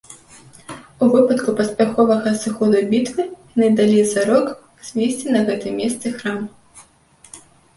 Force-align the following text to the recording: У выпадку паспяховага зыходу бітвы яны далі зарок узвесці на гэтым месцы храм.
У 1.03 1.09
выпадку 1.15 1.49
паспяховага 1.59 2.29
зыходу 2.43 2.81
бітвы 2.95 3.27
яны 3.27 3.69
далі 3.81 3.99
зарок 4.15 4.47
узвесці 4.81 5.27
на 5.37 5.41
гэтым 5.51 5.73
месцы 5.83 6.07
храм. 6.17 6.39